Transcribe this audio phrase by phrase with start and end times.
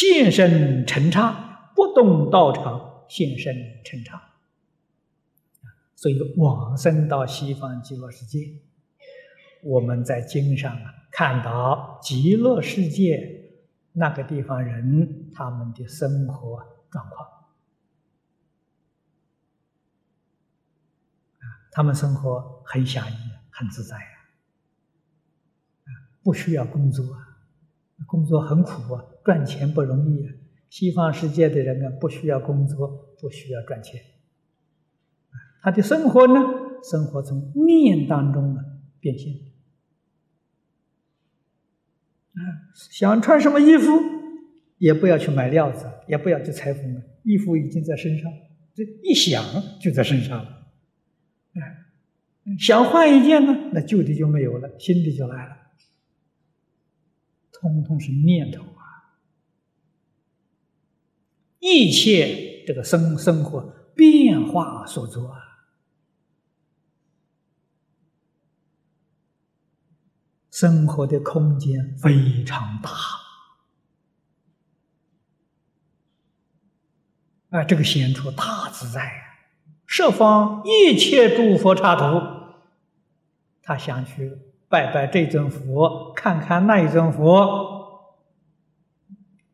[0.00, 3.52] 现身成刹，不动道场现身
[3.84, 4.22] 成刹。
[5.96, 8.38] 所以往生到西方极乐世界，
[9.64, 13.50] 我们在经上啊看到极乐世界
[13.92, 17.28] 那个地方人他们的生活状况。
[21.72, 23.16] 他们生活很享逸，
[23.50, 25.90] 很自在啊，
[26.22, 27.36] 不需要工作啊，
[28.06, 30.32] 工作很苦啊，赚钱不容易啊。
[30.70, 34.00] 西方世界的人呢，不需要工作，不需要赚钱，
[35.60, 36.40] 他的生活呢，
[36.82, 38.64] 生活从念当中啊
[39.00, 39.34] 变现。
[42.32, 42.40] 啊，
[42.90, 43.92] 想穿什么衣服，
[44.78, 48.32] 也不要去买料子，也不要去裁缝了，衣服已经在身上，
[48.74, 49.44] 这一想
[49.78, 50.70] 就在身上了。
[51.52, 51.60] 哎，
[52.58, 55.56] 想换一件呢，那旧的就没有了，新的就来了。
[57.52, 58.62] 通通是念头！
[61.58, 63.60] 一切这个生生活
[63.94, 65.40] 变化所作啊，
[70.50, 72.90] 生活的空间非常大
[77.50, 77.64] 啊！
[77.64, 79.24] 这个显出大自在啊！
[79.86, 82.04] 设方一切诸佛刹土，
[83.62, 88.14] 他想去拜拜这尊佛，看看那一尊佛，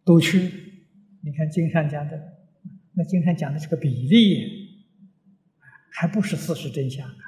[0.04, 0.63] 都去。
[1.34, 2.16] 你看经上讲的，
[2.92, 4.86] 那经上讲的是个比例，
[5.90, 7.18] 还不是事实真相啊！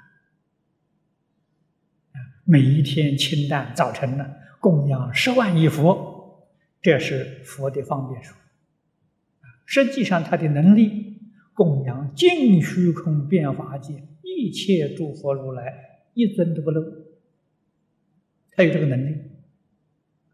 [2.45, 4.25] 每一天清淡早晨呢，
[4.61, 6.47] 供养十万亿佛，
[6.81, 8.37] 这是佛的方便说。
[9.65, 11.05] 实际上他的能力。
[11.53, 15.75] 供养尽虚空变法界一切诸佛如来
[16.13, 16.83] 一尊都不漏，
[18.51, 19.14] 他有这个能力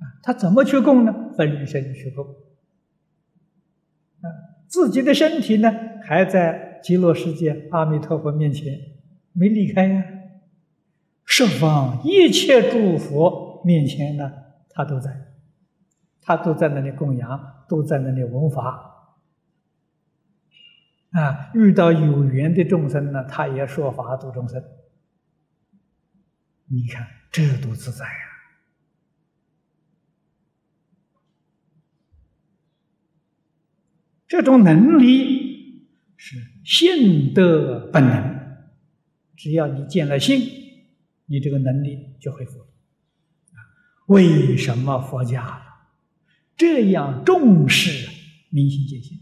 [0.00, 0.19] 啊！
[0.25, 1.32] 他怎么去供呢？
[1.36, 2.26] 分身去供
[4.22, 4.26] 啊！
[4.68, 5.70] 自己的身体呢，
[6.02, 8.78] 还在极乐世界阿弥陀佛面前
[9.32, 10.04] 没离开呀。
[11.24, 14.32] 十方一切诸佛面前呢，
[14.70, 15.10] 他都在，
[16.20, 18.88] 他都在那里供养，都在那里闻法。
[21.10, 24.62] 啊，遇到有缘的众生呢，他也说法度众生。
[26.68, 28.31] 你看，这多自在呀！
[34.32, 38.65] 这种能力是性德本能。
[39.37, 40.41] 只要你见了性，
[41.26, 42.66] 你这个能力就恢复了。
[44.06, 45.62] 为什么佛家
[46.56, 48.09] 这样重视
[48.48, 49.20] 明心见性？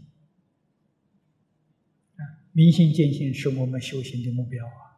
[2.53, 4.95] 明心见性是我们修行的目标啊！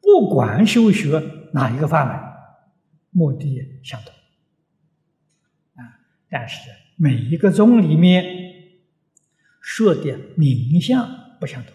[0.00, 1.22] 不管修学
[1.52, 2.14] 哪一个范围，
[3.10, 4.12] 目的相同
[5.84, 6.00] 啊。
[6.28, 8.47] 但是每一个宗里面
[9.70, 11.06] 说的名相
[11.38, 11.74] 不相同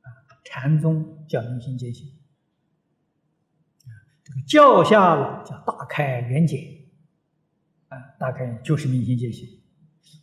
[0.00, 0.10] 啊。
[0.44, 2.10] 禅宗叫明心见性，
[4.24, 6.88] 这个教下了叫大开圆解
[7.86, 9.48] 啊，大概就是明心见性。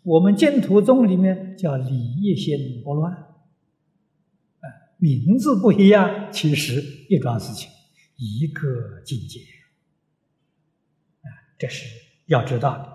[0.04, 4.68] 我们净土宗里面叫理一心不乱啊。
[4.98, 7.72] 名字不一样，其实一桩事情，
[8.18, 9.40] 一个境界，
[11.22, 11.86] 啊，这是
[12.26, 12.95] 要知道的。